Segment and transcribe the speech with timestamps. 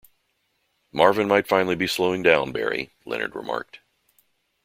[0.91, 3.81] "Marvin might finally be slowing down, Barry" Leonard remarked.